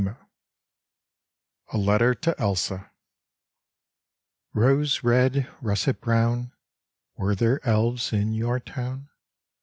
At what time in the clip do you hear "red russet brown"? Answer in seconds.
5.03-6.51